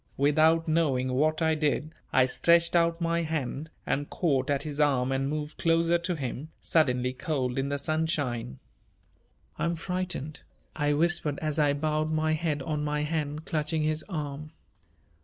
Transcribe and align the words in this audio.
Without 0.17 0.67
knowing 0.67 1.13
what 1.13 1.43
I 1.43 1.53
did 1.53 1.91
I 2.11 2.25
stretched 2.25 2.75
out 2.75 2.99
my 3.01 3.21
hand 3.21 3.69
and 3.85 4.09
caught 4.09 4.49
at 4.49 4.63
his 4.63 4.79
arm 4.79 5.11
and 5.11 5.29
moved 5.29 5.59
closer 5.59 5.99
to 5.99 6.15
him, 6.15 6.49
suddenly 6.59 7.13
cold 7.13 7.59
in 7.59 7.69
the 7.69 7.77
sunshine. 7.77 8.57
"I'm 9.59 9.75
frightened," 9.75 10.39
I 10.75 10.93
whispered, 10.93 11.37
as 11.37 11.59
I 11.59 11.73
bowed 11.73 12.11
my 12.11 12.33
head 12.33 12.63
on 12.63 12.83
my 12.83 13.03
hand, 13.03 13.45
clutching 13.45 13.83
his 13.83 14.01
arm. 14.09 14.53